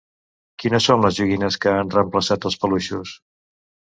[0.63, 3.13] Quines són les ‘joguines’ que han reemplaçat els peluixos?